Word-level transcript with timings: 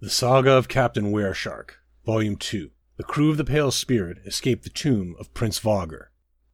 The 0.00 0.10
Saga 0.10 0.50
of 0.50 0.66
Captain 0.66 1.12
Wereshark, 1.12 1.76
Volume 2.04 2.36
2. 2.36 2.70
The 2.96 3.04
crew 3.04 3.30
of 3.30 3.36
the 3.36 3.44
Pale 3.44 3.70
Spirit 3.70 4.18
escape 4.26 4.62
the 4.62 4.68
tomb 4.68 5.14
of 5.20 5.32
Prince 5.32 5.60
Vogger. 5.60 6.10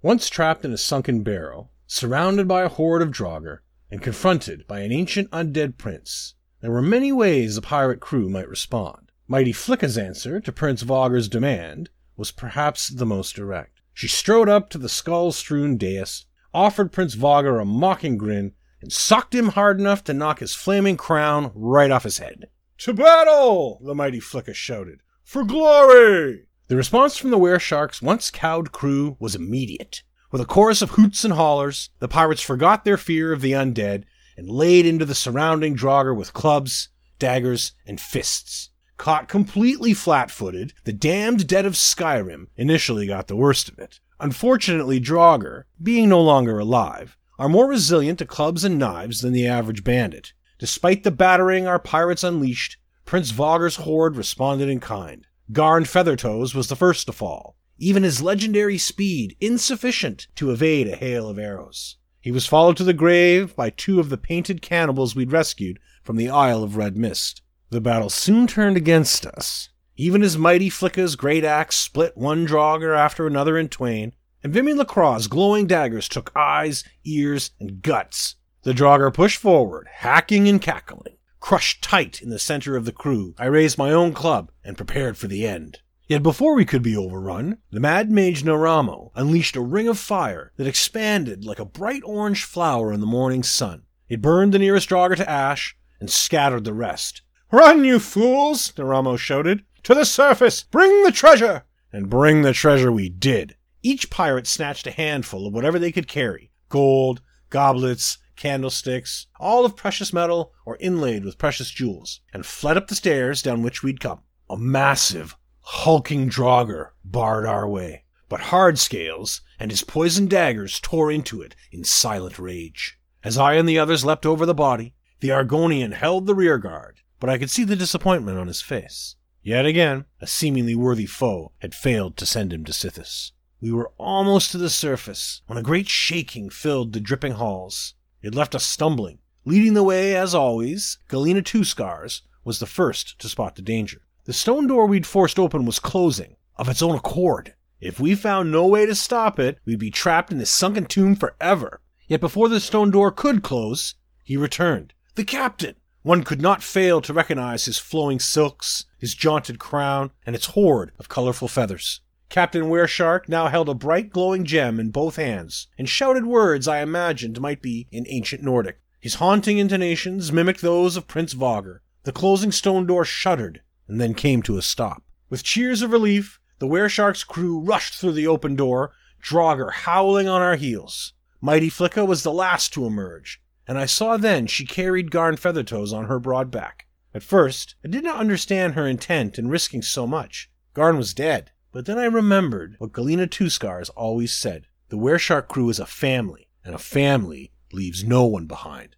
Once 0.00 0.30
trapped 0.30 0.64
in 0.64 0.72
a 0.72 0.78
sunken 0.78 1.22
barrow, 1.24 1.68
surrounded 1.84 2.46
by 2.46 2.62
a 2.62 2.68
horde 2.68 3.02
of 3.02 3.10
Draugr, 3.10 3.58
and 3.90 4.00
confronted 4.00 4.66
by 4.68 4.80
an 4.80 4.92
ancient 4.92 5.30
undead 5.32 5.76
prince, 5.76 6.34
there 6.60 6.70
were 6.70 6.80
many 6.80 7.10
ways 7.10 7.56
the 7.56 7.60
pirate 7.60 8.00
crew 8.00 8.30
might 8.30 8.48
respond. 8.48 9.10
Mighty 9.26 9.52
Flicka's 9.52 9.98
answer 9.98 10.38
to 10.40 10.52
Prince 10.52 10.82
Vogger's 10.82 11.28
demand 11.28 11.90
was 12.16 12.30
perhaps 12.30 12.88
the 12.88 13.04
most 13.04 13.34
direct. 13.34 13.80
She 13.92 14.08
strode 14.08 14.48
up 14.48 14.70
to 14.70 14.78
the 14.78 14.88
skull 14.88 15.32
strewn 15.32 15.76
dais, 15.76 16.24
offered 16.54 16.92
Prince 16.92 17.14
Vogger 17.14 17.60
a 17.60 17.64
mocking 17.64 18.16
grin, 18.16 18.52
and 18.80 18.92
socked 18.92 19.34
him 19.34 19.48
hard 19.48 19.80
enough 19.80 20.04
to 20.04 20.14
knock 20.14 20.38
his 20.38 20.54
flaming 20.54 20.96
crown 20.96 21.50
right 21.54 21.90
off 21.90 22.04
his 22.04 22.18
head. 22.18 22.48
To 22.84 22.92
battle! 22.92 23.80
the 23.82 23.94
mighty 23.94 24.20
Flicka 24.20 24.54
shouted. 24.54 25.00
For 25.22 25.42
glory! 25.42 26.48
The 26.68 26.76
response 26.76 27.16
from 27.16 27.30
the 27.30 27.38
Wereshark's 27.38 28.02
once 28.02 28.30
cowed 28.30 28.72
crew 28.72 29.16
was 29.18 29.34
immediate. 29.34 30.02
With 30.30 30.42
a 30.42 30.44
chorus 30.44 30.82
of 30.82 30.90
hoots 30.90 31.24
and 31.24 31.32
hollers, 31.32 31.88
the 32.00 32.08
pirates 32.08 32.42
forgot 32.42 32.84
their 32.84 32.98
fear 32.98 33.32
of 33.32 33.40
the 33.40 33.52
undead 33.52 34.04
and 34.36 34.50
laid 34.50 34.84
into 34.84 35.06
the 35.06 35.14
surrounding 35.14 35.74
Draugr 35.74 36.14
with 36.14 36.34
clubs, 36.34 36.90
daggers, 37.18 37.72
and 37.86 37.98
fists. 37.98 38.68
Caught 38.98 39.28
completely 39.28 39.94
flat 39.94 40.30
footed, 40.30 40.74
the 40.84 40.92
damned 40.92 41.46
dead 41.46 41.64
of 41.64 41.76
Skyrim 41.76 42.48
initially 42.54 43.06
got 43.06 43.28
the 43.28 43.36
worst 43.36 43.70
of 43.70 43.78
it. 43.78 43.98
Unfortunately, 44.20 45.00
Draugr, 45.00 45.64
being 45.82 46.10
no 46.10 46.20
longer 46.20 46.58
alive, 46.58 47.16
are 47.38 47.48
more 47.48 47.66
resilient 47.66 48.18
to 48.18 48.26
clubs 48.26 48.62
and 48.62 48.78
knives 48.78 49.22
than 49.22 49.32
the 49.32 49.46
average 49.46 49.84
bandit. 49.84 50.34
Despite 50.64 51.02
the 51.02 51.10
battering 51.10 51.66
our 51.66 51.78
pirates 51.78 52.24
unleashed, 52.24 52.78
Prince 53.04 53.32
Vogger's 53.32 53.76
horde 53.76 54.16
responded 54.16 54.70
in 54.70 54.80
kind. 54.80 55.26
Garn 55.52 55.84
Feathertoes 55.84 56.54
was 56.54 56.68
the 56.68 56.74
first 56.74 57.04
to 57.04 57.12
fall, 57.12 57.58
even 57.76 58.02
his 58.02 58.22
legendary 58.22 58.78
speed 58.78 59.36
insufficient 59.42 60.26
to 60.36 60.50
evade 60.50 60.88
a 60.88 60.96
hail 60.96 61.28
of 61.28 61.38
arrows. 61.38 61.98
He 62.18 62.30
was 62.32 62.46
followed 62.46 62.78
to 62.78 62.84
the 62.84 62.94
grave 62.94 63.54
by 63.54 63.68
two 63.68 64.00
of 64.00 64.08
the 64.08 64.16
painted 64.16 64.62
cannibals 64.62 65.14
we'd 65.14 65.32
rescued 65.32 65.80
from 66.02 66.16
the 66.16 66.30
Isle 66.30 66.62
of 66.62 66.76
Red 66.76 66.96
Mist. 66.96 67.42
The 67.68 67.82
battle 67.82 68.08
soon 68.08 68.46
turned 68.46 68.78
against 68.78 69.26
us. 69.26 69.68
Even 69.96 70.22
as 70.22 70.38
mighty 70.38 70.70
Flicka's 70.70 71.14
great 71.14 71.44
axe 71.44 71.76
split 71.76 72.16
one 72.16 72.46
Draugr 72.46 72.96
after 72.96 73.26
another 73.26 73.58
in 73.58 73.68
twain, 73.68 74.14
and 74.42 74.54
Vimy 74.54 74.72
Lacroix's 74.72 75.26
glowing 75.26 75.66
daggers 75.66 76.08
took 76.08 76.34
eyes, 76.34 76.84
ears, 77.04 77.50
and 77.60 77.82
guts 77.82 78.36
the 78.64 78.72
Draugr 78.72 79.12
pushed 79.12 79.38
forward, 79.40 79.86
hacking 79.90 80.48
and 80.48 80.60
cackling. 80.60 81.16
Crushed 81.38 81.82
tight 81.82 82.22
in 82.22 82.30
the 82.30 82.38
center 82.38 82.76
of 82.76 82.86
the 82.86 82.92
crew, 82.92 83.34
I 83.38 83.44
raised 83.44 83.76
my 83.76 83.92
own 83.92 84.14
club 84.14 84.50
and 84.64 84.76
prepared 84.76 85.18
for 85.18 85.26
the 85.26 85.46
end. 85.46 85.80
Yet 86.06 86.22
before 86.22 86.54
we 86.54 86.64
could 86.64 86.82
be 86.82 86.96
overrun, 86.96 87.58
the 87.70 87.80
mad 87.80 88.10
mage 88.10 88.42
Naramo 88.42 89.10
unleashed 89.14 89.54
a 89.54 89.60
ring 89.60 89.86
of 89.86 89.98
fire 89.98 90.52
that 90.56 90.66
expanded 90.66 91.44
like 91.44 91.58
a 91.58 91.66
bright 91.66 92.02
orange 92.04 92.44
flower 92.44 92.92
in 92.92 93.00
the 93.00 93.06
morning 93.06 93.42
sun. 93.42 93.82
It 94.08 94.22
burned 94.22 94.52
the 94.52 94.58
nearest 94.58 94.88
Draugr 94.88 95.16
to 95.16 95.30
ash 95.30 95.76
and 96.00 96.10
scattered 96.10 96.64
the 96.64 96.72
rest. 96.72 97.22
Run, 97.52 97.84
you 97.84 97.98
fools! 97.98 98.72
Naramo 98.72 99.18
shouted. 99.18 99.64
To 99.84 99.94
the 99.94 100.06
surface! 100.06 100.62
Bring 100.62 101.04
the 101.04 101.12
treasure! 101.12 101.64
And 101.92 102.08
bring 102.08 102.42
the 102.42 102.54
treasure 102.54 102.90
we 102.90 103.10
did. 103.10 103.56
Each 103.82 104.08
pirate 104.08 104.46
snatched 104.46 104.86
a 104.86 104.90
handful 104.90 105.46
of 105.46 105.52
whatever 105.52 105.78
they 105.78 105.92
could 105.92 106.08
carry 106.08 106.50
gold, 106.70 107.20
goblets, 107.50 108.18
candlesticks, 108.36 109.26
all 109.38 109.64
of 109.64 109.76
precious 109.76 110.12
metal 110.12 110.52
or 110.64 110.76
inlaid 110.80 111.24
with 111.24 111.38
precious 111.38 111.70
jewels, 111.70 112.20
and 112.32 112.44
fled 112.44 112.76
up 112.76 112.88
the 112.88 112.94
stairs 112.94 113.42
down 113.42 113.62
which 113.62 113.82
we'd 113.82 114.00
come. 114.00 114.20
A 114.50 114.56
massive, 114.56 115.36
hulking 115.60 116.28
Draugr 116.28 116.90
barred 117.04 117.46
our 117.46 117.68
way, 117.68 118.04
but 118.28 118.40
Hardscales 118.40 119.40
and 119.58 119.70
his 119.70 119.82
poisoned 119.82 120.30
daggers 120.30 120.80
tore 120.80 121.10
into 121.10 121.40
it 121.40 121.54
in 121.70 121.84
silent 121.84 122.38
rage. 122.38 122.98
As 123.22 123.38
I 123.38 123.54
and 123.54 123.68
the 123.68 123.78
others 123.78 124.04
leapt 124.04 124.26
over 124.26 124.44
the 124.44 124.54
body, 124.54 124.94
the 125.20 125.30
Argonian 125.30 125.92
held 125.92 126.26
the 126.26 126.34
rear 126.34 126.58
guard, 126.58 127.00
but 127.20 127.30
I 127.30 127.38
could 127.38 127.50
see 127.50 127.64
the 127.64 127.76
disappointment 127.76 128.38
on 128.38 128.48
his 128.48 128.60
face. 128.60 129.16
Yet 129.42 129.64
again, 129.66 130.06
a 130.20 130.26
seemingly 130.26 130.74
worthy 130.74 131.06
foe 131.06 131.52
had 131.58 131.74
failed 131.74 132.16
to 132.16 132.26
send 132.26 132.52
him 132.52 132.64
to 132.64 132.72
Sithis. 132.72 133.32
We 133.60 133.72
were 133.72 133.92
almost 133.96 134.52
to 134.52 134.58
the 134.58 134.68
surface 134.68 135.40
when 135.46 135.56
a 135.56 135.62
great 135.62 135.88
shaking 135.88 136.50
filled 136.50 136.92
the 136.92 137.00
dripping 137.00 137.32
halls. 137.32 137.94
It 138.24 138.34
left 138.34 138.54
us 138.54 138.64
stumbling. 138.64 139.18
Leading 139.44 139.74
the 139.74 139.82
way, 139.82 140.16
as 140.16 140.34
always, 140.34 140.96
Galena 141.08 141.42
Two 141.42 141.62
Scars 141.62 142.22
was 142.42 142.58
the 142.58 142.64
first 142.64 143.18
to 143.18 143.28
spot 143.28 143.54
the 143.54 143.60
danger. 143.60 144.00
The 144.24 144.32
stone 144.32 144.66
door 144.66 144.86
we'd 144.86 145.06
forced 145.06 145.38
open 145.38 145.66
was 145.66 145.78
closing, 145.78 146.36
of 146.56 146.70
its 146.70 146.80
own 146.80 146.94
accord. 146.94 147.52
If 147.82 148.00
we 148.00 148.14
found 148.14 148.50
no 148.50 148.66
way 148.66 148.86
to 148.86 148.94
stop 148.94 149.38
it, 149.38 149.58
we'd 149.66 149.78
be 149.78 149.90
trapped 149.90 150.32
in 150.32 150.38
this 150.38 150.50
sunken 150.50 150.86
tomb 150.86 151.16
forever. 151.16 151.82
Yet 152.08 152.22
before 152.22 152.48
the 152.48 152.60
stone 152.60 152.90
door 152.90 153.12
could 153.12 153.42
close, 153.42 153.94
he 154.22 154.38
returned. 154.38 154.94
The 155.16 155.24
captain! 155.24 155.74
One 156.00 156.24
could 156.24 156.40
not 156.40 156.62
fail 156.62 157.02
to 157.02 157.12
recognize 157.12 157.66
his 157.66 157.78
flowing 157.78 158.20
silks, 158.20 158.86
his 158.96 159.14
jaunted 159.14 159.58
crown, 159.58 160.12
and 160.24 160.34
its 160.34 160.46
hoard 160.46 160.92
of 160.98 161.10
colorful 161.10 161.48
feathers. 161.48 162.00
Captain 162.28 162.64
Wereshark 162.64 163.28
now 163.28 163.48
held 163.48 163.68
a 163.68 163.74
bright 163.74 164.10
glowing 164.10 164.44
gem 164.44 164.80
in 164.80 164.90
both 164.90 165.16
hands, 165.16 165.68
and 165.78 165.88
shouted 165.88 166.26
words 166.26 166.66
I 166.66 166.80
imagined 166.80 167.40
might 167.40 167.62
be 167.62 167.86
in 167.92 168.06
ancient 168.08 168.42
Nordic. 168.42 168.80
His 169.00 169.16
haunting 169.16 169.58
intonations 169.58 170.32
mimicked 170.32 170.62
those 170.62 170.96
of 170.96 171.06
Prince 171.06 171.34
Vogger. 171.34 171.82
The 172.04 172.12
closing 172.12 172.52
stone 172.52 172.86
door 172.86 173.04
shuddered, 173.04 173.62
and 173.86 174.00
then 174.00 174.14
came 174.14 174.42
to 174.42 174.56
a 174.56 174.62
stop. 174.62 175.02
With 175.28 175.44
cheers 175.44 175.82
of 175.82 175.92
relief, 175.92 176.40
the 176.58 176.66
Wereshark's 176.66 177.24
crew 177.24 177.60
rushed 177.60 177.94
through 177.94 178.12
the 178.12 178.26
open 178.26 178.56
door, 178.56 178.92
Draugr 179.22 179.72
howling 179.72 180.28
on 180.28 180.42
our 180.42 180.56
heels. 180.56 181.12
Mighty 181.40 181.68
Flicka 181.68 182.06
was 182.06 182.22
the 182.22 182.32
last 182.32 182.72
to 182.74 182.86
emerge, 182.86 183.42
and 183.66 183.78
I 183.78 183.86
saw 183.86 184.16
then 184.16 184.46
she 184.46 184.64
carried 184.64 185.10
Garn 185.10 185.36
Feathertoes 185.36 185.92
on 185.92 186.06
her 186.06 186.18
broad 186.18 186.50
back. 186.50 186.86
At 187.14 187.22
first, 187.22 187.74
I 187.84 187.88
did 187.88 188.04
not 188.04 188.18
understand 188.18 188.74
her 188.74 188.86
intent 188.88 189.38
in 189.38 189.48
risking 189.48 189.82
so 189.82 190.06
much. 190.06 190.50
Garn 190.72 190.96
was 190.96 191.14
dead. 191.14 191.52
But 191.74 191.86
then 191.86 191.98
I 191.98 192.04
remembered 192.04 192.76
what 192.78 192.92
Galena 192.92 193.26
Two 193.26 193.50
Scars 193.50 193.90
always 193.90 194.32
said 194.32 194.68
the 194.90 194.96
Wereshark 194.96 195.48
crew 195.48 195.68
is 195.70 195.80
a 195.80 195.86
family, 195.86 196.46
and 196.64 196.72
a 196.72 196.78
family 196.78 197.50
leaves 197.72 198.04
no 198.04 198.24
one 198.26 198.46
behind. 198.46 198.94